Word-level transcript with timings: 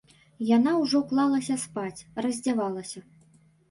Яна 0.51 0.71
ўжо 0.83 1.03
клалася 1.13 1.61
спаць, 1.67 2.05
раздзявалася. 2.27 3.09